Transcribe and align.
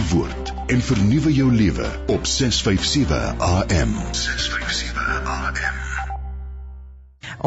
die 0.00 0.08
woord 0.14 0.50
en 0.72 0.80
vernuwe 0.80 1.32
jou 1.34 1.50
lewe 1.52 1.86
op 2.14 2.26
657 2.26 3.40
AM. 3.44 3.90
657 4.16 5.26
AM. 5.28 5.78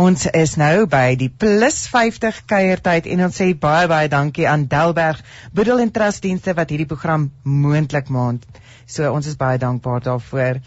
Ons 0.03 0.25
is 0.37 0.53
nou 0.57 0.85
by 0.89 1.15
die 1.17 1.29
plus 1.29 1.79
50 1.89 2.43
kuiertyd 2.49 3.07
en 3.13 3.25
ons 3.27 3.39
sê 3.41 3.47
baie 3.65 3.87
baie 3.89 4.09
dankie 4.11 4.45
aan 4.49 4.67
Delberg 4.69 5.21
Boedel 5.53 5.81
en 5.81 5.93
Trust 5.95 6.25
dienste 6.25 6.53
wat 6.57 6.73
hierdie 6.73 6.89
program 6.89 7.27
moontlik 7.43 8.09
maak. 8.13 8.45
So 8.85 9.09
ons 9.09 9.29
is 9.31 9.37
baie 9.39 9.57
dankbaar 9.61 10.03
daarvoor. 10.05 10.59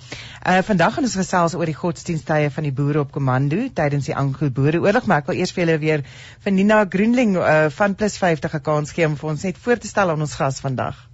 Uh 0.42 0.60
vandag 0.66 0.96
gaan 0.96 1.06
ons 1.06 1.18
gesels 1.20 1.54
oor 1.58 1.70
die 1.70 1.76
godsdiensttye 1.76 2.50
van 2.54 2.66
die 2.66 2.74
boere 2.74 3.04
op 3.04 3.12
komando 3.14 3.66
tydens 3.80 4.08
die 4.10 4.16
Anglo-Boereoorlog, 4.16 5.06
maar 5.06 5.22
ek 5.22 5.30
wil 5.30 5.42
eers 5.42 5.54
vir 5.54 5.66
julle 5.66 5.82
weer 5.82 6.06
vir 6.42 6.56
Nina 6.56 6.82
Groenling 6.96 7.36
uh 7.42 7.66
van 7.78 7.94
plus 7.94 8.18
50 8.22 8.58
'n 8.58 8.64
kans 8.70 8.96
gee 8.96 9.06
om 9.06 9.20
vir 9.20 9.36
ons 9.36 9.46
net 9.50 9.60
voor 9.66 9.78
te 9.78 9.92
stel 9.92 10.10
aan 10.14 10.26
ons 10.26 10.40
gas 10.40 10.64
vandag. 10.64 11.04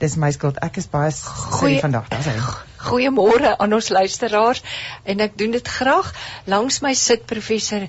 Dis 0.00 0.16
my 0.16 0.30
skuld. 0.32 0.58
Ek 0.64 0.78
is 0.80 0.86
baie 0.88 1.12
goeie 1.12 1.80
vandag. 1.82 2.08
Dis 2.12 2.28
hy. 2.30 2.36
Goeiemôre 2.88 3.50
aan 3.60 3.76
ons 3.76 3.88
luisteraars 3.92 4.62
en 5.12 5.20
ek 5.20 5.34
doen 5.40 5.52
dit 5.52 5.72
graag. 5.78 6.08
Langs 6.48 6.80
my 6.80 6.94
sit 6.96 7.26
professor 7.28 7.84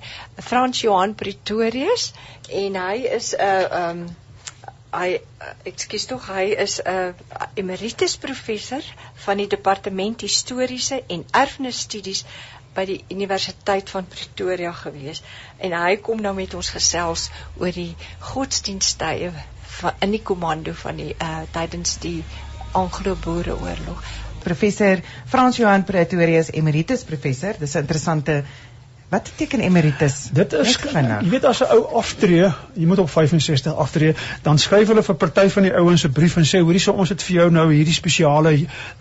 Frans 0.50 0.82
Johan 0.84 1.16
Pretorius 1.16 2.10
en 2.64 2.76
hy 2.82 2.98
is 3.20 3.32
'n 3.38 3.48
uh, 3.48 3.62
ehm 3.80 4.02
um, 4.02 4.10
hy 4.92 5.10
uh, 5.16 5.52
ekskuus 5.72 6.06
tog 6.12 6.28
hy 6.28 6.44
is 6.66 6.82
'n 6.84 6.92
uh, 6.92 7.48
emeritus 7.64 8.18
professor 8.26 8.84
van 9.26 9.40
die 9.40 9.48
departement 9.56 10.28
historiese 10.28 11.00
en 11.08 11.24
erfenisstudies 11.44 12.26
by 12.76 12.86
die 12.92 13.00
Universiteit 13.16 13.90
van 13.96 14.12
Pretoria 14.18 14.76
gewees 14.82 15.24
en 15.58 15.80
hy 15.80 15.96
kom 16.10 16.20
nou 16.28 16.36
met 16.36 16.54
ons 16.60 16.76
gesels 16.76 17.30
oor 17.56 17.72
die 17.72 17.96
godsdiensttye 18.34 19.32
in 20.00 20.12
die 20.12 20.24
komando 20.24 20.74
van 20.74 20.96
die 20.96 21.16
uh, 21.18 21.44
tydens 21.52 21.98
die 22.00 22.24
Anglo-Boereoorlog 22.72 24.04
professor 24.44 25.02
Frans 25.30 25.58
Johan 25.58 25.84
Pretorius 25.86 26.50
emeritus 26.54 27.04
professor. 27.04 27.54
Dis 27.60 27.76
'n 27.76 27.86
interessante 27.86 28.44
Wat 29.12 29.24
beteken 29.24 29.60
emeritus? 29.60 30.30
Dit 30.32 30.54
is 30.56 30.78
jy 30.80 31.30
weet 31.30 31.46
as 31.46 31.60
'n 31.60 31.68
ou 31.76 31.98
aftree, 32.00 32.48
jy 32.74 32.86
moet 32.88 33.00
op 33.04 33.10
65 33.10 33.76
aftree, 33.76 34.14
dan 34.42 34.58
skryf 34.58 34.88
hulle 34.88 35.04
vir 35.04 35.16
party 35.16 35.50
van 35.50 35.64
die 35.68 35.74
ouens 35.76 36.06
'n 36.08 36.12
brief 36.12 36.38
en 36.38 36.48
sê 36.48 36.62
hoorie 36.64 36.80
so 36.80 36.94
ons 36.94 37.10
het 37.10 37.24
vir 37.24 37.36
jou 37.36 37.50
nou 37.52 37.66
hierdie 37.74 37.94
spesiale 37.94 38.54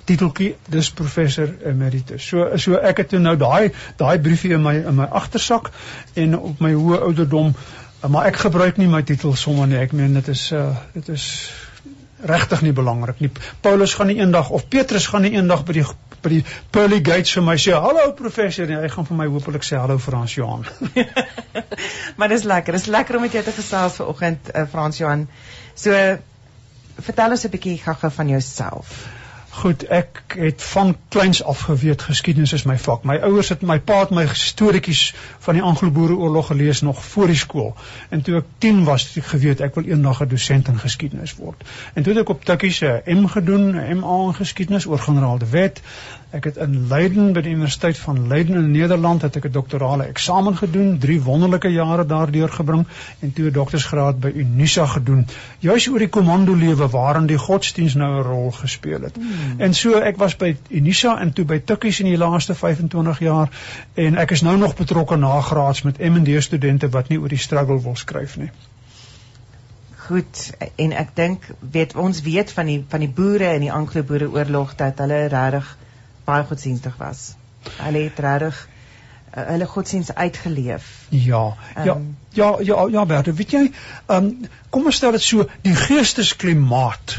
titeltjie, 0.04 0.56
dis 0.68 0.90
professor 0.90 1.54
emeritus. 1.64 2.26
So 2.26 2.56
so 2.56 2.74
ek 2.74 2.96
het 2.96 3.12
nou 3.12 3.36
daai 3.36 3.70
daai 3.96 4.18
briefie 4.18 4.52
in 4.52 4.62
my 4.62 4.74
in 4.74 4.94
my 4.94 5.06
agtersak 5.06 5.70
en 6.14 6.38
op 6.38 6.60
my 6.60 6.72
hoë 6.72 7.00
ouderdom, 7.02 7.54
maar 8.08 8.26
ek 8.30 8.36
gebruik 8.36 8.76
nie 8.80 8.88
my 8.88 9.02
titel 9.02 9.34
sommer 9.36 9.68
nie. 9.68 9.80
Ek 9.80 9.92
meen 9.92 10.14
dit 10.16 10.28
is 10.32 10.50
uh 10.56 10.76
dit 10.94 11.08
is 11.08 11.26
regtig 12.20 12.62
nie 12.62 12.72
belangrik 12.76 13.20
nie. 13.20 13.30
Paulus 13.64 13.94
gaan 13.94 14.10
nie 14.12 14.20
eendag 14.20 14.50
of 14.50 14.68
Petrus 14.68 15.06
gaan 15.06 15.24
nie 15.26 15.34
eendag 15.36 15.64
by 15.68 15.80
die 15.80 15.84
by 16.20 16.32
die 16.34 16.40
pearly 16.72 16.98
gates 17.00 17.32
vir 17.32 17.44
my 17.44 17.56
sê 17.56 17.72
hallo 17.72 18.10
professor 18.16 18.68
en 18.68 18.82
hy 18.82 18.90
gaan 18.92 19.06
vir 19.08 19.16
my 19.22 19.28
hopelik 19.32 19.64
sê 19.64 19.78
hallo 19.80 19.96
Frans 19.98 20.34
Johan. 20.36 20.66
maar 22.18 22.28
dis 22.32 22.44
lekker. 22.44 22.76
Dis 22.76 22.90
lekker 22.92 23.16
om 23.16 23.24
met 23.24 23.36
jou 23.36 23.44
te 23.46 23.56
gesels 23.56 23.96
vanoggend 24.02 24.52
uh, 24.52 24.66
Frans 24.68 25.00
Johan. 25.00 25.28
So 25.74 25.96
vertel 27.00 27.36
ons 27.36 27.46
'n 27.46 27.56
bietjie 27.56 27.78
gaga 27.80 28.10
van 28.10 28.28
jouself. 28.28 29.19
Goed, 29.50 29.82
ek 29.90 30.20
het 30.38 30.62
van 30.62 30.96
kleins 31.08 31.42
af 31.42 31.60
geweet 31.66 32.02
geskiedenis 32.06 32.52
is 32.52 32.62
my 32.70 32.76
vak. 32.78 33.02
My 33.02 33.16
ouers 33.26 33.48
het 33.50 33.64
my 33.66 33.80
pa 33.82 33.98
het 34.04 34.12
my 34.14 34.22
storieetjies 34.38 35.00
van 35.42 35.58
die 35.58 35.62
Anglo-Boereoorlog 35.66 36.46
gelees 36.52 36.80
nog 36.86 37.02
voor 37.04 37.26
die 37.26 37.36
skool. 37.36 37.74
En 38.14 38.22
toe 38.22 38.36
ek 38.38 38.52
10 38.58 38.84
was, 38.86 39.08
het 39.08 39.24
ek 39.24 39.32
geweet 39.32 39.64
ek 39.66 39.74
wil 39.74 39.90
eendag 39.90 40.20
'n 40.20 40.22
een 40.22 40.28
dosent 40.28 40.68
in 40.68 40.78
geskiedenis 40.78 41.34
word. 41.34 41.64
En 41.94 42.02
toe 42.02 42.12
het 42.12 42.22
ek 42.22 42.28
op 42.28 42.44
Tikkies 42.44 42.80
'n 42.80 43.02
M 43.22 43.26
gedoen, 43.26 43.74
MA 43.98 44.16
in 44.26 44.34
geskiedenis 44.34 44.86
oor 44.86 44.98
generaal 44.98 45.38
de 45.38 45.50
Wet. 45.50 45.82
Ek 46.30 46.44
het 46.44 46.56
in 46.56 46.86
Leiden 46.88 47.32
by 47.32 47.40
die 47.40 47.50
Universiteit 47.50 47.98
van 47.98 48.28
Leiden 48.28 48.54
in 48.54 48.70
Nederland 48.70 49.22
het 49.22 49.36
ek 49.36 49.44
'n 49.44 49.52
doktorale 49.52 50.04
eksamen 50.04 50.56
gedoen, 50.56 50.98
3 50.98 51.22
wonderlike 51.22 51.68
jare 51.68 52.06
daardeur 52.06 52.48
gebring 52.48 52.86
en 53.20 53.32
toe 53.32 53.46
'n 53.46 53.52
doktorsgraad 53.52 54.20
by 54.20 54.30
Unisa 54.34 54.86
gedoen. 54.86 55.26
Juis 55.58 55.88
oor 55.88 55.98
die 55.98 56.08
komando 56.08 56.54
lewe 56.54 56.88
waarin 56.88 57.26
die 57.26 57.38
godsdiens 57.38 57.94
nou 57.94 58.12
'n 58.18 58.22
rol 58.22 58.50
gespeel 58.50 59.02
het. 59.02 59.16
Hmm. 59.16 59.39
En 59.56 59.74
so 59.74 60.00
ek 60.00 60.16
was 60.16 60.36
by 60.36 60.56
Unisa 60.68 61.16
en 61.20 61.32
toe 61.32 61.44
by 61.44 61.60
Tikkies 61.64 62.00
in 62.00 62.10
die 62.10 62.18
laaste 62.20 62.54
25 62.54 63.22
jaar 63.24 63.50
en 63.94 64.18
ek 64.20 64.34
is 64.36 64.42
nou 64.46 64.56
nog 64.58 64.76
betrokke 64.76 65.16
nagraads 65.16 65.82
met 65.82 65.98
M&D 65.98 66.42
studente 66.42 66.88
wat 66.88 67.08
nie 67.08 67.20
oor 67.20 67.32
die 67.32 67.40
struggle 67.40 67.80
wil 67.82 67.96
skryf 67.96 68.36
nie. 68.40 68.50
Goed 70.06 70.50
en 70.76 70.92
ek 70.92 71.14
dink 71.14 71.46
weet 71.60 71.94
ons 71.94 72.22
weet 72.26 72.52
van 72.52 72.66
die 72.66 72.80
van 72.88 73.04
die 73.04 73.12
boere 73.20 73.54
in 73.54 73.66
die 73.66 73.72
Anglo-Boereoorlog 73.72 74.74
dat 74.80 74.98
hulle 74.98 75.26
regtig 75.28 75.76
baie 76.24 76.44
godsdienstig 76.44 76.96
was. 76.98 77.32
Hulle 77.78 78.06
het 78.08 78.18
regtig 78.18 78.66
uh, 79.36 79.46
hulle 79.52 79.66
godsdienst 79.66 80.14
uitgeleef. 80.14 81.06
Ja. 81.08 81.44
Um, 81.76 81.84
ja. 81.84 81.96
Ja, 82.32 82.56
ja, 82.62 82.86
ja, 82.90 83.06
Bert, 83.06 83.26
weet 83.34 83.50
jy, 83.50 83.64
um, 84.06 84.28
kom 84.70 84.84
ons 84.86 85.00
stel 85.00 85.16
dit 85.16 85.24
so, 85.24 85.48
die 85.64 85.74
geestesklimaat 85.74 87.16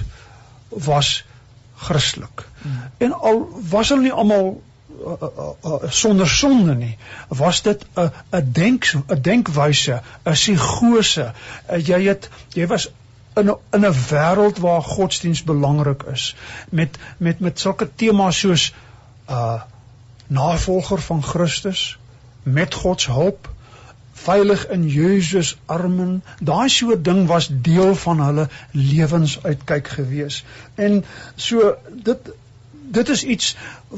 was 0.87 1.25
Christelik. 1.81 2.45
Mm. 2.61 2.81
En 2.97 3.13
al 3.13 3.41
was 3.69 3.89
hulle 3.89 4.01
nie 4.01 4.13
almal 4.23 4.49
uh, 5.01 5.13
uh, 5.21 5.49
uh, 5.65 5.89
sonder 5.89 6.29
sonde 6.29 6.75
nie, 6.75 6.97
was 7.27 7.61
dit 7.61 7.85
'n 7.95 8.11
'n 8.31 8.51
denk 8.51 8.85
'n 8.93 9.21
denkwyse, 9.21 10.01
'n 10.23 10.31
psigose. 10.31 11.33
Uh, 11.71 11.85
jy 11.87 12.01
het 12.07 12.29
jy 12.53 12.67
was 12.67 12.89
in 13.35 13.49
'n 13.49 13.57
in 13.71 13.85
'n 13.85 13.95
wêreld 14.09 14.59
waar 14.59 14.83
godsdiens 14.83 15.43
belangrik 15.43 16.03
is 16.03 16.35
met 16.69 16.97
met 17.17 17.39
met 17.39 17.59
sulke 17.59 17.89
temas 17.95 18.39
soos 18.39 18.73
uh 19.29 19.61
navolger 20.27 21.01
van 21.01 21.23
Christus 21.23 21.99
met 22.43 22.73
God 22.73 23.01
se 23.01 23.11
hulp 23.11 23.49
veilig 24.23 24.67
in 24.75 24.87
Jesus 24.87 25.55
armen 25.65 26.23
daai 26.39 26.69
soort 26.69 27.03
ding 27.05 27.25
was 27.27 27.49
deel 27.67 27.95
van 28.03 28.21
hulle 28.25 28.47
lewensuitkyk 28.71 29.87
gewees 29.97 30.43
en 30.75 31.03
so 31.35 31.73
dit 32.09 32.31
dit 32.99 33.09
is 33.15 33.23
iets 33.23 33.55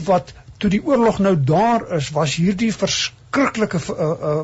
wat 0.09 0.33
toe 0.57 0.69
die 0.69 0.83
oorlog 0.85 1.19
nou 1.19 1.35
daar 1.53 1.88
is 1.97 2.09
was 2.16 2.38
hierdie 2.39 2.72
verskriklike 2.75 3.81
uh, 3.89 4.09
uh, 4.31 4.39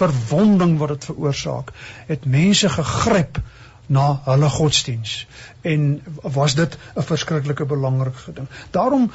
verwonding 0.00 0.76
wat 0.78 0.94
dit 0.94 1.10
veroorsaak 1.12 1.72
het 2.06 2.26
mense 2.36 2.68
gegryp 2.76 3.40
na 3.90 4.06
hulle 4.24 4.48
godsdiens 4.48 5.14
en 5.66 5.86
was 6.22 6.54
dit 6.54 6.78
'n 6.94 7.06
verskriklike 7.12 7.64
belangrike 7.64 8.32
ding 8.34 8.48
daarom 8.70 9.10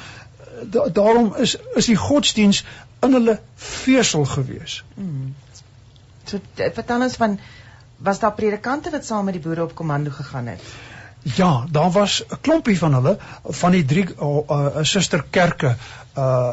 da, 0.62 0.88
daarom 0.88 1.34
is 1.36 1.56
is 1.74 1.86
die 1.86 1.96
godsdiens 1.96 2.64
in 3.00 3.12
hulle 3.12 3.40
vesel 3.54 4.24
gewees. 4.24 4.84
Hmm. 4.94 5.34
So 6.26 6.40
vertel 6.56 7.06
ons 7.08 7.16
van 7.16 7.38
was 7.96 8.18
daar 8.20 8.34
predikante 8.36 8.90
wat 8.90 9.04
saam 9.04 9.24
met 9.24 9.38
die 9.38 9.42
boere 9.42 9.62
op 9.62 9.74
komando 9.74 10.10
gegaan 10.10 10.46
het? 10.46 10.62
Ja, 11.34 11.64
daar 11.70 11.90
was 11.90 12.24
'n 12.28 12.40
klompie 12.40 12.78
van 12.78 12.94
hulle 12.94 13.18
van 13.42 13.70
die 13.70 13.84
drie 13.84 14.06
uh, 14.20 14.38
uh, 14.48 14.66
susterkerke 14.82 15.76
uh 16.16 16.52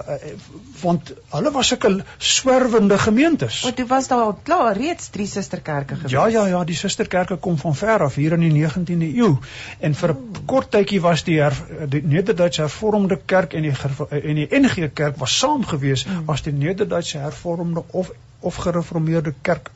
want 0.82 1.14
hulle 1.30 1.52
was 1.52 1.68
sulke 1.68 2.04
swerwende 2.18 2.98
gemeentes. 2.98 3.62
Want 3.62 3.76
toe 3.76 3.86
was 3.88 4.08
daar 4.08 4.20
al 4.20 4.40
klaar 4.44 4.78
reeds 4.78 5.10
drie 5.10 5.28
susterkerke 5.28 5.96
gewees. 5.96 6.12
Ja 6.12 6.26
ja 6.28 6.46
ja, 6.48 6.64
die 6.64 6.76
susterkerke 6.76 7.36
kom 7.36 7.58
van 7.58 7.76
ver 7.76 8.04
af 8.04 8.16
hier 8.16 8.32
in 8.32 8.40
die 8.40 8.66
19de 8.66 9.16
eeu. 9.16 9.38
En 9.80 9.96
vir 9.96 10.10
'n 10.10 10.18
oh. 10.18 10.46
kort 10.46 10.72
tydjie 10.72 11.02
was 11.02 11.24
die, 11.24 11.40
her, 11.40 11.54
die 11.88 12.02
Nederduitse 12.04 12.62
Hervormde 12.62 13.20
Kerk 13.26 13.54
en 13.54 13.62
die 13.62 13.74
en 14.10 14.36
die 14.36 14.48
NG 14.60 14.90
Kerk 14.94 15.18
was 15.18 15.38
saam 15.40 15.64
gewees 15.64 16.06
hmm. 16.06 16.30
as 16.30 16.42
die 16.42 16.54
Nederduitse 16.54 17.18
Hervormde 17.18 17.84
of 17.92 18.12
of 18.44 18.56
Gereformeerde 18.66 19.34
Kerk. 19.42 19.72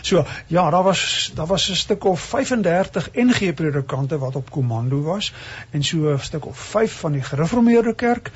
So 0.00 0.24
ja, 0.46 0.70
daar 0.70 0.82
was 0.82 1.32
daar 1.34 1.46
was 1.46 1.70
'n 1.70 1.74
stuk 1.74 2.04
of 2.04 2.20
35 2.20 3.10
NG 3.12 3.54
predikante 3.54 4.18
wat 4.18 4.36
op 4.36 4.50
komando 4.50 5.02
was 5.02 5.32
en 5.70 5.84
so 5.84 6.12
'n 6.12 6.18
stuk 6.18 6.46
of 6.46 6.58
5 6.58 6.92
van 6.92 7.12
die 7.12 7.22
gereformeerde 7.22 7.94
kerk 7.94 8.30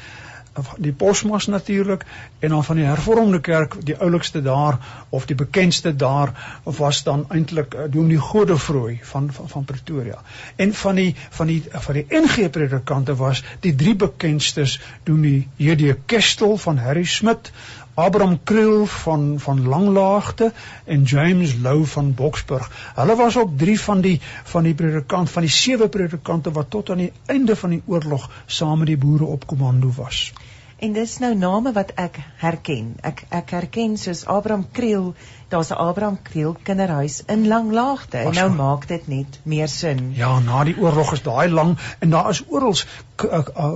die 0.79 0.93
Posmas 0.93 1.47
natuurlik 1.47 2.05
en 2.39 2.49
dan 2.49 2.65
van 2.65 2.77
die 2.77 2.85
hervormde 2.85 3.41
kerk 3.41 3.77
die 3.87 3.97
oulikste 3.97 4.43
daar 4.43 4.79
of 5.09 5.27
die 5.27 5.37
bekendste 5.37 5.97
daar 5.97 6.61
was 6.65 7.03
dan 7.03 7.25
eintlik 7.29 7.75
uh, 7.75 7.81
Dominee 7.91 8.19
Godefrooi 8.19 8.99
van, 9.03 9.33
van 9.33 9.49
van 9.49 9.65
Pretoria. 9.65 10.23
En 10.57 10.75
van 10.75 10.95
die 10.95 11.15
van 11.31 11.47
die 11.47 11.63
van 11.71 11.95
die 11.95 12.07
NG 12.09 12.51
predikante 12.51 13.17
was 13.17 13.45
die 13.61 13.75
drie 13.75 13.97
bekendstes 13.97 14.81
Dominee 15.03 15.49
JD 15.57 15.97
Kestel 16.07 16.57
van 16.57 16.79
Harry 16.79 17.05
Smit 17.05 17.53
Abraham 17.97 18.39
Kriel 18.45 18.87
van 18.87 19.23
van 19.41 19.69
Langlaagte 19.69 20.53
en 20.85 21.03
James 21.03 21.55
Lou 21.63 21.87
van 21.87 22.15
Boksburg. 22.15 22.93
Hulle 22.95 23.17
was 23.17 23.39
ook 23.39 23.59
drie 23.59 23.81
van 23.81 24.01
die 24.01 24.21
van 24.45 24.69
die 24.69 24.75
predikant 24.75 25.31
van 25.31 25.47
die 25.47 25.51
sewe 25.51 25.89
predikante 25.89 26.53
wat 26.53 26.71
tot 26.71 26.91
aan 26.91 27.01
die 27.07 27.13
einde 27.27 27.57
van 27.57 27.73
die 27.73 27.83
oorlog 27.87 28.29
saam 28.47 28.79
met 28.79 28.93
die 28.93 28.99
boere 29.07 29.25
op 29.25 29.47
komando 29.47 29.93
was. 29.97 30.33
En 30.77 30.93
dis 30.93 31.17
nou 31.25 31.33
name 31.35 31.73
wat 31.73 31.95
ek 31.97 32.21
herken. 32.37 32.93
Ek 33.01 33.25
ek 33.33 33.57
herken 33.57 33.97
soos 33.97 34.27
Abraham 34.29 34.67
Kriel, 34.77 35.15
daar's 35.49 35.73
'n 35.73 35.81
Abraham 35.89 36.19
Kriel 36.23 36.57
kinderhuis 36.63 37.23
in 37.27 37.49
Langlaagte 37.49 38.19
en 38.19 38.35
nou 38.35 38.51
maak 38.53 38.89
dit 38.89 39.09
net 39.09 39.41
meer 39.43 39.69
sin. 39.69 40.13
Ja, 40.15 40.39
na 40.39 40.65
die 40.65 40.77
oorlog 40.77 41.13
is 41.13 41.23
daai 41.23 41.49
lang 41.49 41.79
en 41.99 42.11
daar 42.11 42.29
is 42.31 42.45
oral 42.49 42.77
uh, 43.25 43.73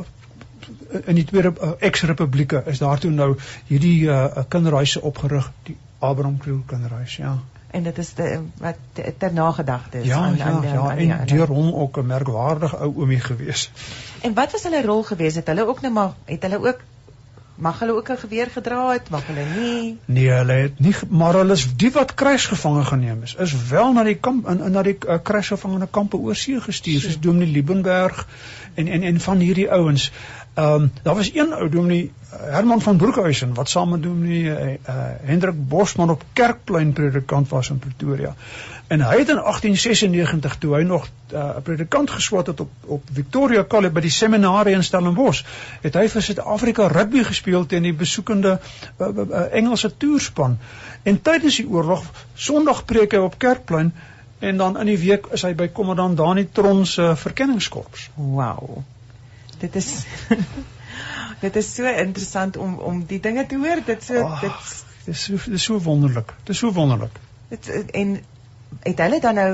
in 1.05 1.15
die 1.15 1.25
tweede 1.25 1.53
uh, 1.63 1.71
ex-republieke 1.79 2.63
is 2.67 2.79
daar 2.79 2.99
toe 2.99 3.11
nou 3.11 3.37
hierdie 3.67 4.03
uh, 4.09 4.25
uh, 4.25 4.43
kinderhuise 4.49 5.01
opgerig, 5.03 5.51
die 5.63 5.77
Abraham 5.99 6.39
Kriel 6.39 6.63
kinderhuis, 6.67 7.17
ja. 7.17 7.39
En 7.71 7.83
dit 7.83 7.99
is 7.99 8.15
de, 8.15 8.41
wat 8.59 8.77
ter 9.19 9.33
nagedagte 9.33 9.99
is 10.01 10.07
Ja, 10.07 10.17
aan 10.19 10.37
ja, 10.37 10.45
aan, 10.45 10.63
ja, 10.63 10.79
aan 10.79 10.97
die- 10.97 11.13
en 11.13 11.27
deur 11.27 11.47
hom 11.47 11.75
ook 11.75 11.97
'n 11.99 12.07
merkwaardige 12.07 12.77
ou 12.77 12.93
oomie 12.97 13.21
gewees. 13.21 13.71
En 14.21 14.35
wat 14.35 14.53
was 14.53 14.63
hulle 14.63 14.83
rol 14.83 15.03
geweest? 15.03 15.37
Het 15.37 15.47
hulle 15.47 15.67
ook 15.67 15.81
nou 15.81 15.93
maar 15.93 16.13
het 16.25 16.43
hulle 16.43 16.59
ook 16.67 16.81
mag 17.61 17.79
hulle 17.79 17.93
ook 17.95 18.09
'n 18.11 18.17
geweer 18.17 18.47
gedra 18.51 18.93
het, 18.93 19.11
mag 19.11 19.27
hulle 19.27 19.45
nie? 19.61 19.99
Nee, 20.05 20.31
hulle 20.31 20.53
het 20.53 20.81
nie 20.81 20.95
maar 21.09 21.35
hulle 21.35 21.53
is 21.53 21.77
die 21.77 21.91
wat 21.93 22.15
kruisgevange 22.15 22.85
geneem 22.85 23.23
is, 23.23 23.35
is 23.35 23.69
wel 23.69 23.93
na 23.93 24.03
die 24.03 24.15
kamp 24.15 24.49
in, 24.49 24.61
in 24.65 24.73
na 24.73 24.83
die 24.83 24.97
uh, 25.07 25.19
kruisgevangene 25.23 25.89
kampe 25.91 26.17
oorsee 26.17 26.61
gestuur, 26.61 27.01
soos 27.01 27.21
Dominee 27.21 27.53
Liebenberg 27.53 28.27
en 28.75 28.89
en 28.89 29.03
en 29.03 29.21
van 29.21 29.39
hierdie 29.39 29.71
ouens. 29.71 30.13
Ehm 30.55 30.83
um, 30.83 30.93
daar 31.03 31.15
was 31.15 31.35
een 31.35 31.53
ou 31.55 31.69
Dominee 31.69 32.13
uh, 32.33 32.39
Herman 32.53 32.81
van 32.81 32.97
Broekhuizen 32.97 33.55
wat 33.55 33.69
saam 33.69 33.89
met 33.91 34.03
Dominee 34.03 34.43
uh, 34.43 34.71
uh, 34.71 34.77
Hendrik 35.23 35.69
Bosman 35.69 36.11
op 36.11 36.25
Kerkplein 36.33 36.93
predikant 36.93 37.49
was 37.49 37.71
in 37.71 37.79
Pretoria. 37.79 38.35
En 38.87 39.01
hy 39.01 39.19
het 39.19 39.29
in 39.29 39.39
1896 39.39 40.57
toe 40.59 40.75
hy 40.75 40.83
nog 40.83 41.07
'n 41.07 41.35
uh, 41.35 41.51
predikant 41.63 42.11
geswat 42.11 42.47
het 42.47 42.61
op 42.61 42.71
op 42.87 43.03
Victoria 43.13 43.65
College 43.65 43.93
by 43.93 44.01
die 44.01 44.11
seminarie 44.11 44.75
in 44.75 44.85
Stellenbosch, 44.85 45.45
het 45.81 45.95
hy 45.95 46.09
vir 46.09 46.23
Suid-Afrika 46.23 46.87
rugby 46.87 47.23
gespeel 47.23 47.67
teen 47.67 47.83
die 47.83 47.95
besoekende 47.95 48.59
uh, 48.59 49.07
uh, 49.07 49.17
uh, 49.17 49.47
Engelse 49.55 49.97
toerspan. 49.97 50.59
En 51.03 51.23
tydens 51.23 51.57
die 51.57 51.69
oorlog 51.69 52.05
Sondag 52.35 52.85
preek 52.85 53.13
hy 53.13 53.19
op 53.19 53.39
Kerkplein 53.39 53.95
en 54.39 54.57
dan 54.57 54.79
in 54.79 54.87
die 54.87 54.99
week 54.99 55.27
is 55.31 55.43
hy 55.43 55.55
by 55.55 55.69
kommandant 55.69 56.17
Dani 56.17 56.49
Tron 56.53 56.87
se 56.87 57.13
verkenningskorps. 57.17 58.11
Wow. 58.17 58.83
Dit 59.61 59.77
is 59.77 59.91
dit 61.45 61.57
is 61.57 61.75
so 61.75 61.85
interessant 62.05 62.57
om 62.57 62.79
om 62.79 63.05
die 63.07 63.21
dinge 63.21 63.47
te 63.47 63.57
hoor. 63.57 63.83
Dit 63.87 64.05
so 64.05 64.23
Ag, 64.25 64.41
dit 65.05 65.15
is 65.15 65.25
so 65.25 65.37
dit 65.45 65.59
is 65.61 65.65
so 65.69 65.81
wonderlik. 65.81 66.35
Dit 66.45 66.55
is 66.55 66.59
so 66.65 66.73
wonderlik. 66.73 67.21
dit 67.49 67.69
en 67.91 68.19
het 68.83 68.99
hulle 68.99 69.21
dan 69.21 69.35
nou 69.35 69.53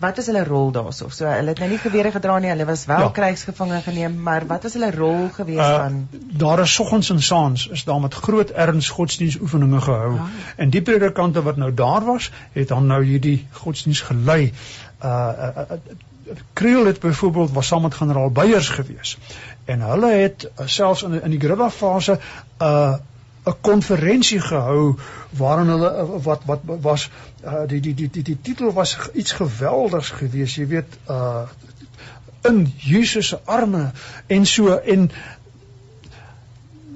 wat 0.00 0.16
was 0.16 0.26
hulle 0.28 0.44
rol 0.44 0.70
daarso? 0.72 1.08
So 1.08 1.24
hulle 1.24 1.52
het 1.54 1.58
nou 1.62 1.68
nie 1.70 1.78
gewere 1.80 2.10
gedra 2.12 2.38
nie. 2.38 2.50
Hulle 2.52 2.64
was 2.68 2.84
wel 2.86 3.00
Ja. 3.00 3.08
krygsgevange 3.08 3.80
geneem, 3.82 4.16
maar 4.22 4.46
wat 4.46 4.62
was 4.62 4.72
hulle 4.72 4.90
rol 4.90 5.28
gewees 5.32 5.56
Uh, 5.56 5.76
dan? 5.76 6.08
daar 6.12 6.60
is 6.60 6.74
soggens 6.74 7.10
en 7.10 7.22
saans 7.22 7.68
is 7.68 7.84
daar 7.84 8.00
met 8.00 8.14
groot 8.14 8.50
erns 8.50 8.88
godsdienstoefeninge 8.88 9.80
gehou. 9.80 10.18
Ah. 10.18 10.26
En 10.56 10.70
die 10.70 10.82
predikante 10.82 11.42
wat 11.42 11.56
nou 11.56 11.74
daar 11.74 12.04
was, 12.04 12.30
het 12.52 12.68
dan 12.68 12.86
nou 12.86 13.04
hierdie 13.04 13.46
godsdienst 13.50 14.02
gelei. 14.02 14.52
Uh, 15.04 15.08
uh, 15.10 15.48
uh, 15.56 15.70
uh 15.70 15.78
Kriel 16.52 16.86
het 16.86 17.00
byvoorbeeld 17.00 17.52
was 17.52 17.66
saam 17.66 17.82
met 17.82 17.94
generaal 17.94 18.30
Beyers 18.30 18.68
gewees. 18.68 19.18
En 19.64 19.80
hulle 19.80 20.10
het 20.10 20.50
uh, 20.60 20.66
selfs 20.66 21.02
in 21.02 21.22
in 21.22 21.30
die 21.30 21.40
guerrilla 21.40 21.70
fase 21.70 22.18
'n 22.58 22.64
uh, 22.64 22.94
'n 23.46 23.60
konferensie 23.60 24.40
gehou 24.40 24.96
waarin 25.30 25.68
hulle 25.68 25.92
uh, 25.92 26.22
wat 26.22 26.40
wat 26.44 26.60
was 26.64 27.10
uh, 27.44 27.54
die, 27.66 27.80
die 27.80 27.94
die 27.94 28.10
die 28.10 28.22
die 28.22 28.38
titel 28.42 28.72
was 28.72 28.98
iets 29.12 29.32
geweldigs 29.32 30.10
geweest, 30.10 30.56
jy 30.56 30.66
weet 30.66 30.98
uh 31.08 31.46
in 32.46 32.72
Jesus 32.76 33.28
se 33.28 33.38
arme 33.44 33.90
en 34.26 34.46
so 34.46 34.74
en 34.76 35.10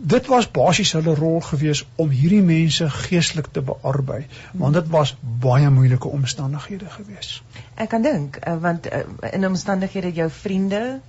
dit 0.03 0.27
was 0.27 0.51
basies 0.51 0.93
hulle 0.93 1.15
rol 1.15 1.41
gewees 1.41 1.85
om 2.01 2.09
hierdie 2.09 2.43
mense 2.43 2.89
geestelik 2.91 3.51
te 3.53 3.61
bearbei 3.61 4.27
want 4.53 4.75
dit 4.75 4.89
was 4.89 5.15
baie 5.21 5.71
moeilike 5.71 6.09
omstandighede 6.09 6.89
gewees. 6.97 7.43
Ek 7.75 7.91
kan 7.93 8.03
dink 8.03 8.39
uh, 8.41 8.57
want 8.61 8.89
uh, 8.89 9.03
in 9.33 9.47
omstandighede 9.47 10.13
jou 10.17 10.31
vriende, 10.31 11.01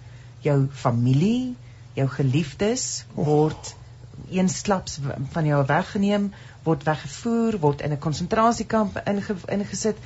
jou 0.43 0.57
familie, 0.83 1.55
jou 1.93 2.07
geliefdes 2.07 3.05
word 3.15 3.75
eensklaps 4.31 4.99
van 5.31 5.45
jou 5.45 5.61
weggeneem, 5.67 6.31
word 6.63 6.83
weggevoer, 6.83 7.57
word 7.59 7.81
in 7.81 7.91
'n 7.91 7.99
konsentrasiekamp 7.99 9.01
inge, 9.05 9.35
ingesit. 9.47 9.97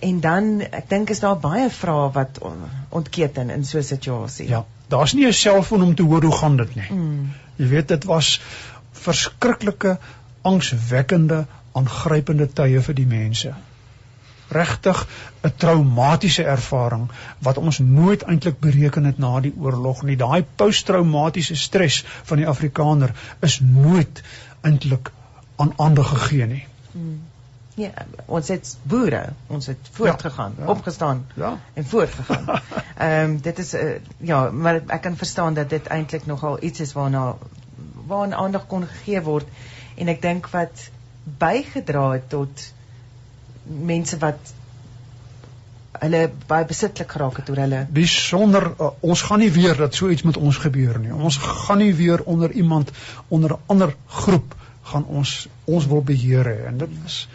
En 0.00 0.20
dan 0.20 0.60
ek 0.60 0.88
dink 0.88 1.10
is 1.10 1.20
daar 1.20 1.38
baie 1.40 1.70
vrae 1.70 2.10
wat 2.12 2.38
on- 2.38 2.68
ontketen 2.88 3.50
in 3.50 3.64
so 3.64 3.78
'n 3.78 3.82
situasie. 3.82 4.48
Ja, 4.48 4.64
daar's 4.88 5.12
nie 5.12 5.26
'n 5.26 5.32
selfoon 5.32 5.82
om 5.82 5.94
te 5.94 6.02
hoor 6.02 6.22
hoe 6.22 6.36
gaan 6.36 6.56
dit 6.56 6.74
nie. 6.74 6.90
Mm. 6.92 7.32
Jy 7.56 7.68
weet 7.68 7.88
dit 7.88 8.04
was 8.04 8.40
verskriklike 8.92 9.98
angswekkende 10.42 11.46
aangrypende 11.72 12.52
tye 12.52 12.80
vir 12.80 12.94
die 12.94 13.06
mense. 13.06 13.54
Regtig 14.48 15.06
'n 15.42 15.52
traumatiese 15.56 16.44
ervaring 16.44 17.08
wat 17.38 17.58
ons 17.58 17.78
nooit 17.78 18.22
eintlik 18.22 18.60
bereken 18.60 19.04
het 19.04 19.18
na 19.18 19.40
die 19.40 19.54
oorlog 19.58 20.02
nie. 20.02 20.16
Daai 20.16 20.44
posttraumatiese 20.56 21.56
stres 21.56 22.04
van 22.22 22.36
die 22.36 22.46
Afrikaner 22.48 23.14
is 23.40 23.60
nooit 23.60 24.22
eintlik 24.60 25.10
aan 25.56 25.72
ander 25.76 26.04
gegee 26.04 26.46
nie. 26.46 26.66
Ja, 27.76 27.90
ons 28.26 28.48
het 28.48 28.76
boere, 28.82 29.22
ons 29.52 29.66
het 29.66 29.88
voortgegaan, 29.92 30.54
Ja, 30.56 30.64
ja, 30.64 30.70
opgestaan 30.70 31.26
Ja. 31.34 31.58
en 31.74 31.84
voortgegaan. 31.84 32.46
Ehm 32.96 33.30
um, 33.30 33.40
dit 33.40 33.58
is 33.58 33.74
uh, 33.74 33.94
ja, 34.18 34.50
maar 34.50 34.80
ek 34.86 35.00
kan 35.02 35.16
verstaan 35.16 35.54
dat 35.54 35.70
dit 35.70 35.86
eintlik 35.86 36.26
nogal 36.26 36.56
iets 36.62 36.80
is 36.80 36.92
waarna 36.92 37.36
waaraan 38.06 38.34
aandag 38.34 38.66
kon 38.66 38.86
gegee 38.86 39.20
word 39.22 39.46
en 39.94 40.08
ek 40.08 40.22
dink 40.22 40.48
wat 40.54 40.90
bygedra 41.38 42.10
het 42.12 42.28
tot 42.28 42.72
mense 43.62 44.18
wat 44.18 44.52
hulle 46.00 46.30
baie 46.46 46.64
besitlik 46.68 47.12
geraak 47.12 47.36
het 47.42 47.50
oor 47.50 47.60
hulle 47.64 47.86
Besonder 47.98 48.70
uh, 48.80 48.90
ons 49.00 49.22
gaan 49.28 49.42
nie 49.44 49.52
weer 49.52 49.76
dat 49.76 49.94
so 49.94 50.08
iets 50.08 50.22
met 50.22 50.36
ons 50.36 50.56
gebeur 50.64 50.98
nie. 51.00 51.12
Ons 51.12 51.36
gaan 51.36 51.78
nie 51.78 51.94
weer 51.94 52.22
onder 52.24 52.52
iemand 52.52 52.90
onder 53.28 53.52
'n 53.52 53.60
ander 53.66 53.94
groep 54.06 54.54
gaan 54.82 55.04
ons 55.04 55.48
ons 55.64 55.86
wil 55.86 56.02
beheer 56.02 56.44
hê 56.46 56.66
en 56.72 56.78
dit 56.78 56.90
was 57.02 57.28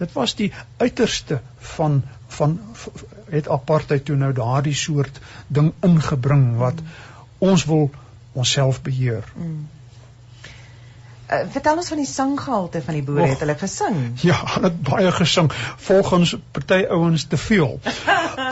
dit 0.00 0.12
was 0.16 0.34
die 0.34 0.52
uiterste 0.76 1.40
van 1.76 2.02
van 2.30 2.60
het 3.30 3.48
apartheid 3.48 4.04
toe 4.04 4.16
nou 4.16 4.32
daardie 4.32 4.74
soort 4.74 5.20
ding 5.48 5.72
ingebring 5.86 6.46
wat 6.62 6.80
ons 7.38 7.64
wil 7.64 7.90
onsself 8.32 8.82
beheer. 8.86 9.24
mm. 9.34 9.66
uh, 11.30 11.40
vertel 11.56 11.82
ons 11.82 11.90
van 11.92 12.00
die 12.00 12.08
sanggehalte 12.08 12.82
van 12.86 12.98
die 12.98 13.02
boere 13.02 13.26
Och. 13.26 13.34
het 13.34 13.44
hulle 13.44 13.58
gesing 13.58 13.98
Ja, 14.22 14.38
hulle 14.54 14.70
het 14.70 14.80
baie 14.88 15.12
gesing 15.18 15.50
volgens 15.88 16.36
party 16.56 16.80
ouens 16.96 17.26
te 17.34 17.36
veel. 17.36 17.78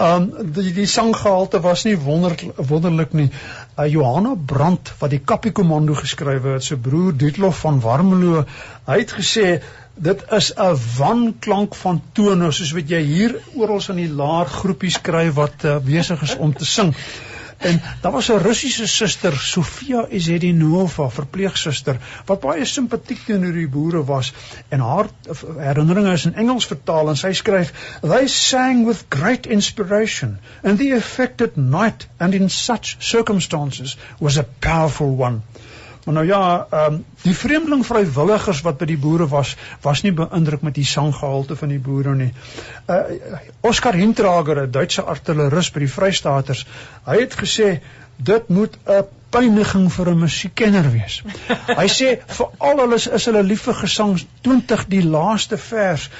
Um 0.00 0.30
die 0.58 0.72
die 0.82 0.86
sanggehalte 0.86 1.62
was 1.64 1.86
nie 1.88 1.96
wonder 1.98 2.36
wonderlik 2.56 3.12
nie. 3.12 3.30
Uh, 3.78 3.86
Johanna 3.86 4.34
Brandt 4.52 4.92
wat 4.98 5.14
die 5.14 5.24
Kappie 5.32 5.52
Kommando 5.52 5.94
geskrywe 5.94 6.58
het, 6.58 6.68
sy 6.68 6.76
broer 6.76 7.16
Dietlof 7.16 7.64
van 7.64 7.80
Warmelo, 7.80 8.44
hy 8.90 8.98
het 9.04 9.14
gesê 9.22 9.60
dit 9.98 10.24
is 10.30 10.52
'n 10.54 10.76
wanklank 10.96 11.74
van 11.74 12.02
tone 12.12 12.50
soos 12.52 12.72
wat 12.72 12.88
jy 12.88 13.00
hier 13.02 13.40
oral 13.54 13.82
in 13.88 13.96
die 13.96 14.12
laer 14.20 14.46
groepies 14.46 15.00
kry 15.00 15.30
wat 15.32 15.64
uh, 15.64 15.78
besig 15.78 16.22
is 16.22 16.36
om 16.36 16.54
te 16.54 16.66
sing. 16.66 16.94
En 17.58 17.80
daar 18.00 18.12
was 18.12 18.28
'n 18.28 18.38
Russiese 18.38 18.86
suster, 18.86 19.36
Sofia 19.36 20.06
Izedinova, 20.08 21.08
verpleegsuster, 21.10 21.96
wat 22.26 22.40
baie 22.40 22.64
simpatiek 22.64 23.24
teenoor 23.26 23.52
die 23.52 23.68
boere 23.68 24.04
was 24.04 24.32
en 24.68 24.80
haar 24.80 25.10
herinneringe 25.56 26.12
is 26.12 26.24
in 26.24 26.34
Engels 26.34 26.66
vertaal 26.66 27.08
en 27.08 27.16
sy 27.16 27.32
skryf: 27.32 27.72
"They 28.00 28.26
sang 28.26 28.86
with 28.86 29.04
great 29.08 29.46
inspiration 29.46 30.38
and 30.62 30.78
the 30.78 30.94
effect 30.94 31.42
at 31.42 31.56
night 31.56 32.06
and 32.16 32.34
in 32.34 32.50
such 32.50 32.96
circumstances 32.98 33.96
was 34.18 34.38
a 34.38 34.46
powerful 34.58 35.16
one." 35.16 35.42
Maar 36.08 36.16
nou 36.16 36.26
ja, 36.26 36.66
ehm 36.70 36.92
um, 36.92 37.04
die 37.22 37.34
vreemdeling 37.36 37.82
vrywilligers 37.86 38.60
wat 38.64 38.78
by 38.80 38.86
die 38.88 38.96
boere 38.96 39.26
was, 39.28 39.50
was 39.84 40.00
nie 40.02 40.12
beïndruk 40.16 40.62
met 40.64 40.74
die 40.78 40.86
sanggehalte 40.88 41.56
van 41.60 41.68
die 41.68 41.80
boere 41.88 42.14
nie. 42.16 42.30
Uh 42.88 43.18
Oscar 43.60 43.92
Hintrager, 43.92 44.62
'n 44.62 44.70
Duitse 44.70 45.04
artillerist 45.04 45.74
by 45.76 45.84
die 45.84 45.90
Vrystaaters, 45.92 46.64
hy 47.04 47.18
het 47.20 47.36
gesê 47.42 47.68
dit 48.16 48.48
moet 48.48 48.80
'n 48.86 49.04
pyniging 49.36 49.92
vir 49.92 50.10
'n 50.14 50.18
musiekkenner 50.24 50.90
wees. 50.96 51.20
Hy 51.76 51.88
sê 51.98 52.16
veral 52.26 52.80
hulle 52.86 52.94
is, 52.96 53.24
hulle 53.24 53.42
lief 53.42 53.68
vir 53.68 53.80
gesang 53.84 54.18
20 54.48 54.88
die 54.88 55.04
laaste 55.04 55.58
vers 55.58 56.10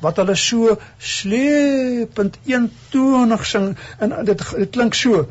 wat 0.00 0.16
hulle 0.16 0.36
so 0.36 0.78
slepend 0.98 2.40
eentonig 2.46 3.46
sing 3.46 3.76
en 3.98 4.24
dit 4.24 4.50
dit 4.56 4.70
klink 4.70 4.94
so 4.94 5.26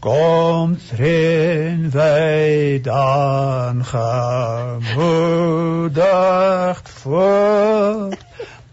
Kom 0.00 0.76
tren 0.88 1.90
wij 1.90 2.80
dan 2.82 3.84
gemoedigd 3.84 4.78
voort 6.88 8.24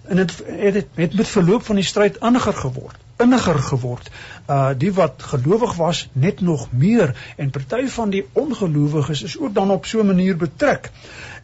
en 0.09 0.17
dit 0.17 0.37
het, 0.37 0.47
het 0.57 0.75
het 0.95 1.14
met 1.14 1.28
verloop 1.28 1.64
van 1.64 1.75
die 1.75 1.85
stryd 1.85 2.17
inniger 2.17 2.55
geword, 2.55 2.97
inniger 3.18 3.58
geword. 3.58 4.10
Uh 4.46 4.70
die 4.78 4.92
wat 4.92 5.22
gelowig 5.22 5.75
was 5.75 6.08
net 6.12 6.40
nog 6.40 6.68
meer 6.72 7.14
en 7.37 7.50
party 7.50 7.87
van 7.88 8.10
die 8.10 8.26
ongelowiges 8.32 9.22
is 9.22 9.38
ook 9.38 9.54
dan 9.54 9.70
op 9.70 9.87
so 9.87 10.00
'n 10.00 10.06
manier 10.06 10.37
betrek. 10.37 10.90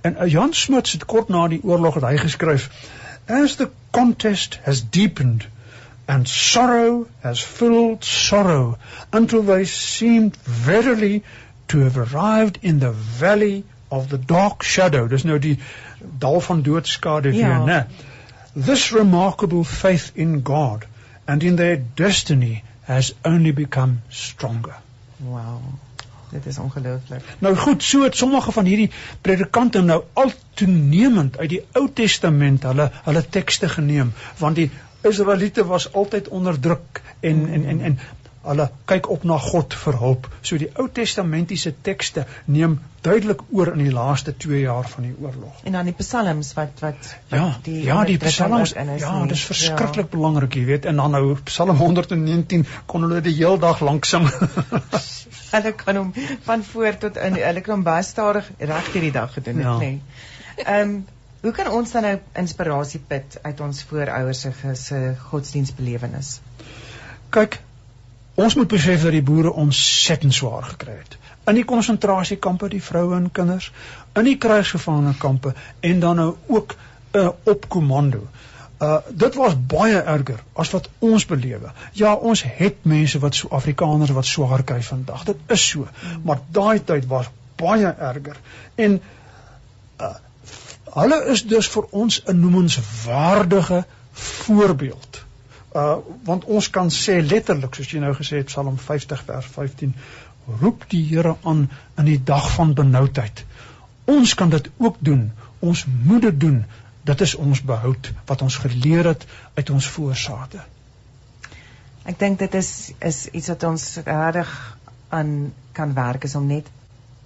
En 0.00 0.16
uh, 0.20 0.30
Jan 0.30 0.52
Smuts 0.52 0.92
het 0.92 1.04
kort 1.04 1.28
na 1.28 1.48
die 1.48 1.60
oorlog 1.62 1.94
het 1.94 2.04
hy 2.04 2.16
geskryf 2.16 2.70
As 3.26 3.54
the 3.56 3.70
contest 3.90 4.58
has 4.62 4.82
deepened 4.90 5.46
and 6.06 6.28
sorrow 6.28 7.06
has 7.20 7.44
filled 7.44 8.04
sorrow 8.04 8.76
until 9.10 9.42
they 9.42 9.64
seemed 9.64 10.36
verily 10.42 11.22
to 11.68 11.80
have 11.80 11.96
arrived 11.96 12.58
in 12.60 12.78
the 12.78 12.92
valley 12.92 13.64
of 13.88 14.08
the 14.08 14.18
dark 14.18 14.62
shadow. 14.62 15.08
Dis 15.08 15.22
nou 15.22 15.38
die 15.38 15.58
dal 16.18 16.40
van 16.40 16.62
doodskade 16.62 17.32
Ja. 17.32 17.48
weer, 17.48 17.66
né? 17.66 17.86
This 18.64 18.92
remarkable 18.92 19.64
faith 19.64 20.10
in 20.14 20.40
God 20.44 20.84
and 21.24 21.42
in 21.42 21.56
their 21.56 21.80
destiny 21.94 22.62
has 22.84 23.14
only 23.24 23.52
become 23.52 24.02
stronger. 24.08 24.74
Wow. 25.16 25.60
Dit 26.30 26.46
is 26.46 26.58
ongelooflik. 26.58 27.22
Nou 27.38 27.56
goed, 27.56 27.82
so 27.82 28.02
het 28.02 28.16
sommige 28.16 28.52
van 28.52 28.64
hierdie 28.64 28.90
predikante 29.20 29.80
nou 29.80 30.02
al 30.12 30.32
toenemend 30.54 31.38
uit 31.38 31.48
die 31.48 31.62
Ou 31.72 31.86
Testament 31.92 32.62
hulle 32.66 32.90
hulle 33.04 33.22
tekste 33.36 33.68
geneem, 33.68 34.12
want 34.38 34.58
die 34.58 34.70
Israeliete 35.06 35.66
was 35.66 35.92
altyd 35.92 36.28
onderdruk 36.28 37.02
en 37.20 37.46
en 37.48 37.66
en 37.66 37.80
en 37.80 37.98
hulle 38.44 38.66
kyk 38.90 39.08
op 39.10 39.24
na 39.24 39.38
God 39.38 39.74
vir 39.84 39.96
hulp. 40.00 40.26
So 40.42 40.58
die 40.60 40.68
Ou 40.78 40.88
Testamentiese 40.88 41.72
tekste 41.86 42.26
neem 42.46 42.78
duidelik 43.04 43.42
oor 43.52 43.72
in 43.74 43.82
die 43.84 43.92
laaste 43.92 44.32
2 44.44 44.60
jaar 44.62 44.88
van 44.88 45.06
die 45.08 45.14
oorlog. 45.20 45.60
En 45.68 45.76
dan 45.76 45.88
die 45.90 45.94
psalms 45.98 46.52
wat 46.56 46.80
wat, 46.80 47.10
wat 47.28 47.38
Ja, 47.38 47.48
die, 47.66 47.82
ja, 47.84 47.98
die 48.08 48.18
psalms, 48.22 48.72
ja, 49.00 49.14
dis 49.28 49.44
verskriklik 49.44 50.10
belangrik, 50.10 50.54
jy 50.56 50.64
weet. 50.70 50.84
En 50.88 50.96
dan 51.02 51.10
nou 51.16 51.36
Psalm 51.44 51.76
119 51.76 52.66
kon 52.86 53.04
hulle 53.06 53.20
die 53.24 53.34
heel 53.36 53.58
dag 53.58 53.80
lank 53.84 54.04
sing. 54.08 54.28
Hulle 55.54 55.70
kan 55.78 55.96
hom 55.96 56.08
van 56.42 56.64
voor 56.66 56.96
tot 56.98 57.18
in 57.22 57.36
hulle 57.38 57.60
kan 57.62 57.76
hom 57.76 57.82
baie 57.86 58.02
stadig 58.02 58.48
reg 58.58 58.88
hierdie 58.92 59.12
dag 59.14 59.32
gedoen 59.36 59.60
het, 59.62 59.66
Ja. 59.66 59.78
nê. 59.78 59.98
Ehm 60.64 60.96
hoe 61.44 61.52
kan 61.52 61.68
ons 61.76 61.90
dan 61.92 62.02
nou 62.02 62.14
inspirasie 62.40 63.00
put 63.08 63.36
uit 63.42 63.58
ons 63.60 63.82
voorouers 63.90 64.40
se 64.40 64.52
se 64.80 65.00
godsdienstbelewenis? 65.28 66.40
Kyk, 67.36 67.58
ons 68.34 68.54
moet 68.54 68.68
besef 68.68 69.02
dat 69.02 69.14
die 69.14 69.22
boere 69.22 69.52
ontsettend 69.52 70.34
swaar 70.34 70.62
gekry 70.62 70.96
het. 70.98 71.18
In 71.46 71.54
die 71.54 71.64
konsentrasiekampe, 71.64 72.68
die 72.68 72.82
vroue 72.82 73.16
en 73.16 73.30
kinders, 73.32 73.70
in 74.14 74.24
die 74.24 74.38
krygsgevangenekampe 74.38 75.54
en 75.80 76.00
dan 76.00 76.16
nou 76.16 76.34
ook 76.46 76.74
uh, 77.12 77.28
op 77.42 77.68
komando. 77.68 78.26
Uh 78.82 78.96
dit 79.08 79.34
was 79.34 79.54
baie 79.70 80.00
erger 80.00 80.40
as 80.52 80.70
wat 80.74 80.88
ons 80.98 81.26
belewe. 81.26 81.70
Ja, 81.92 82.14
ons 82.14 82.42
het 82.42 82.82
mense 82.82 83.18
wat 83.22 83.34
so 83.34 83.48
Afrikaners 83.54 84.10
wat 84.10 84.26
swaar 84.26 84.64
kry 84.66 84.82
vandag. 84.82 85.24
Dit 85.24 85.36
is 85.46 85.68
so. 85.68 85.88
Maar 86.22 86.42
daai 86.50 86.84
tyd 86.84 87.06
was 87.06 87.30
baie 87.56 87.94
erger. 88.10 88.40
En 88.74 89.00
uh 90.00 90.14
hulle 90.94 91.16
is 91.32 91.42
dus 91.50 91.68
vir 91.68 91.86
ons 91.90 92.22
'n 92.26 92.40
noemenswaardige 92.40 93.84
voorbeeld. 94.12 95.13
Uh 95.74 95.96
want 96.24 96.44
ons 96.44 96.70
kan 96.70 96.90
sê 96.94 97.18
letterlik 97.22 97.74
soos 97.74 97.90
jy 97.90 98.00
nou 98.02 98.12
gesê 98.14 98.38
het 98.42 98.50
Psalm 98.52 98.76
50 98.78 99.24
vers 99.26 99.46
15 99.56 99.94
roep 100.60 100.84
die 100.92 101.02
Here 101.08 101.36
aan 101.42 101.64
in 101.98 102.04
die 102.04 102.20
dag 102.22 102.50
van 102.54 102.74
benoudheid. 102.74 103.44
Ons 104.04 104.34
kan 104.34 104.52
dit 104.52 104.70
ook 104.76 104.96
doen. 105.00 105.32
Ons 105.58 105.86
moet 105.86 106.22
dit 106.22 106.40
doen. 106.40 106.64
Dit 107.04 107.20
is 107.20 107.34
ons 107.34 107.62
behoud 107.62 108.12
wat 108.26 108.42
ons 108.42 108.56
geleer 108.56 109.08
het 109.10 109.26
uit 109.54 109.70
ons 109.70 109.88
voorsate. 109.96 110.62
Ek 112.04 112.18
dink 112.20 112.38
dit 112.38 112.54
is 112.54 112.92
is 113.00 113.26
iets 113.32 113.48
wat 113.48 113.64
ons 113.64 113.84
regtig 114.04 114.54
aan 115.08 115.52
kan 115.72 115.94
werk 115.96 116.24
is 116.28 116.34
om 116.34 116.46
net 116.46 116.68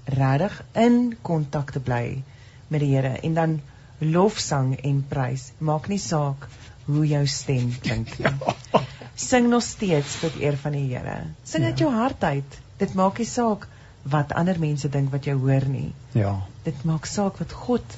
regtig 0.05 0.63
in 0.73 1.17
kontak 1.23 1.75
te 1.77 1.81
bly 1.81 2.23
met 2.69 2.81
die 2.81 2.95
Here 2.95 3.17
en 3.23 3.35
dan 3.35 3.61
lofsang 3.99 4.77
en 4.81 5.03
prys. 5.09 5.51
Maak 5.59 5.89
nie 5.89 5.99
saak 5.99 6.47
hoe 6.89 7.05
jou 7.07 7.23
stem 7.31 7.69
klink 7.85 8.15
nie. 8.19 8.33
Sing 9.19 9.49
nog 9.51 9.63
steeds 9.67 10.19
tot 10.23 10.37
eer 10.41 10.57
van 10.63 10.73
die 10.77 10.87
Here. 10.95 11.17
Sing 11.45 11.65
uit 11.65 11.79
Ja. 11.79 11.85
jou 11.85 11.95
hart 11.95 12.25
uit. 12.25 12.59
Dit 12.81 12.95
maak 12.95 13.19
nie 13.19 13.27
saak 13.27 13.67
wat 14.09 14.33
ander 14.33 14.59
mense 14.63 14.89
dink 14.89 15.11
wat 15.13 15.25
jy 15.29 15.35
hoor 15.37 15.67
nie. 15.69 15.93
Ja. 16.15 16.37
Dit 16.65 16.85
maak 16.89 17.07
saak 17.11 17.39
wat 17.43 17.53
God 17.53 17.97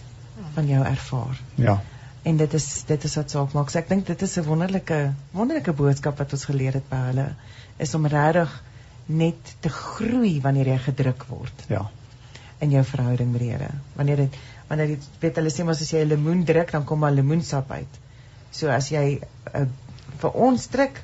van 0.54 0.66
jou 0.66 0.80
ervaar. 0.84 1.38
Ja. 1.60 1.76
En 2.24 2.36
dit 2.36 2.54
is 2.54 2.68
dit 2.88 3.04
is 3.04 3.14
wat 3.16 3.30
saak 3.30 3.52
maak. 3.56 3.70
So 3.70 3.78
ek 3.78 3.88
dink 3.88 4.06
dit 4.06 4.22
is 4.22 4.36
'n 4.38 4.44
wonderlike 4.48 5.12
wonderlike 5.32 5.72
boodskap 5.72 6.18
wat 6.18 6.32
ons 6.32 6.44
geleer 6.44 6.72
het 6.72 6.88
by 6.88 6.96
hulle 7.10 7.28
is 7.78 7.94
om 7.94 8.06
regtig 8.06 8.62
net 9.06 9.54
te 9.60 9.68
groei 9.68 10.40
wanneer 10.40 10.66
jy 10.66 10.78
gedruk 10.78 11.24
word 11.28 11.64
Ja. 11.68 11.90
in 12.60 12.70
jou 12.70 12.84
verhouding 12.84 13.32
met 13.32 13.40
die 13.40 13.50
Here. 13.50 13.70
Wanneer 13.96 14.16
dit 14.16 14.34
wanneer 14.68 14.86
dit 14.86 15.08
weet 15.20 15.36
hulle 15.36 15.50
sê 15.50 15.64
maar 15.64 15.74
as 15.74 15.90
jy 15.90 16.02
'n 16.04 16.08
lemoen 16.08 16.44
druk 16.44 16.70
dan 16.72 16.84
kom 16.84 16.98
maar 16.98 17.12
lemoensap 17.12 17.70
uit. 17.70 17.98
So 18.50 18.68
as 18.68 18.90
jy 18.90 19.20
uh, 19.54 19.66
vir 20.20 20.30
ons 20.30 20.66
druk 20.66 21.02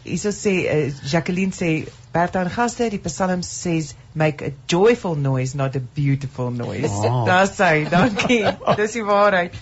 hierso 0.03 0.31
sê 0.36 0.53
uh, 0.65 1.08
Jacqueline 1.08 1.53
sê 1.55 1.88
Bertha 2.13 2.41
en 2.43 2.50
gaste 2.51 2.89
die 2.91 3.00
Psalm 3.00 3.43
says 3.43 3.93
make 4.13 4.43
a 4.46 4.51
joyful 4.67 5.15
noise 5.15 5.55
not 5.55 5.75
a 5.75 5.79
beautiful 5.79 6.51
noise. 6.51 6.91
Ah. 7.08 7.24
Daar's 7.29 7.58
hy, 7.58 7.86
dankie. 7.89 8.43
Dis 8.81 8.98
die 8.98 9.05
waarheid. 9.08 9.55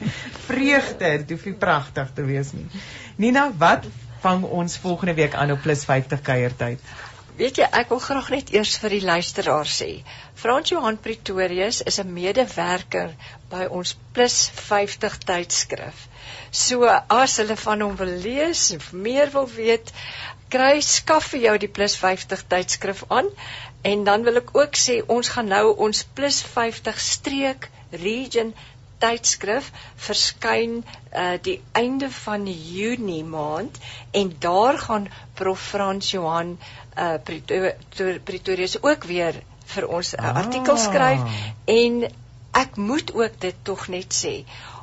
Vreugde, 0.47 1.17
dit 1.21 1.35
hoef 1.35 1.45
nie 1.45 1.57
pragtig 1.65 2.13
te 2.15 2.25
wees 2.25 2.53
nie. 2.57 2.65
Nina, 3.21 3.49
wat 3.61 3.85
vang 4.23 4.43
ons 4.43 4.79
volgende 4.81 5.13
week 5.19 5.35
aan 5.35 5.53
op 5.55 5.61
plus 5.63 5.85
50 5.87 6.23
kuiertyd? 6.25 6.81
Weet 7.39 7.59
jy, 7.61 7.67
ek 7.79 7.91
wil 7.93 8.01
graag 8.03 8.25
net 8.33 8.49
eers 8.51 8.73
vir 8.83 8.91
die 8.91 9.05
luisteraar 9.07 9.69
sê. 9.73 9.85
Frans 10.41 10.71
Johan 10.73 10.97
Pretorius 11.03 11.77
is 11.91 11.99
'n 12.03 12.09
medewerker 12.15 13.13
by 13.53 13.67
ons 13.77 13.93
Plus 14.17 14.39
50 14.57 15.15
tydskrif. 15.29 16.01
So 16.63 16.89
as 17.17 17.37
hulle 17.39 17.55
van 17.61 17.85
hom 17.85 17.95
wil 18.01 18.11
lees 18.25 18.63
of 18.75 18.91
meer 19.05 19.31
wil 19.37 19.47
weet, 19.53 19.93
kry 20.55 20.81
skaf 20.89 21.31
vir 21.31 21.41
jou 21.45 21.55
die 21.63 21.71
Plus 21.79 21.95
50 22.03 22.43
tydskrif 22.55 23.05
aan. 23.07 23.31
En 23.93 24.03
dan 24.03 24.27
wil 24.27 24.43
ek 24.43 24.51
ook 24.59 24.75
sê 24.83 24.99
ons 25.17 25.31
gaan 25.37 25.47
nou 25.55 25.65
ons 25.87 26.03
Plus 26.19 26.41
50 26.57 26.99
streek 27.07 27.69
region 28.03 28.51
tydskrif 29.03 29.71
verskyn 30.07 30.79
uh 31.23 31.35
die 31.47 31.57
einde 31.81 32.09
van 32.19 32.47
Junie 32.47 33.23
maand 33.23 33.77
en 34.21 34.33
daar 34.45 34.79
gaan 34.85 35.07
Prof 35.41 35.67
Frans 35.71 36.11
Johan 36.11 36.57
uh 36.97 37.13
Pretorius 38.23 38.81
ook 38.81 39.03
weer 39.13 39.43
vir 39.75 39.87
ons 39.87 40.15
'n 40.15 40.23
uh, 40.23 40.35
artikel 40.43 40.77
skryf 40.77 41.21
en 41.65 42.03
ek 42.63 42.75
moet 42.75 43.13
ook 43.13 43.39
dit 43.39 43.55
tog 43.63 43.87
net 43.87 44.13
sê 44.23 44.35